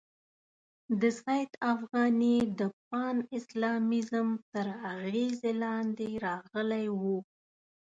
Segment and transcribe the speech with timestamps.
[1.01, 7.17] د سید افغاني د پان اسلامیزم تر اغېزې لاندې راغلی وو.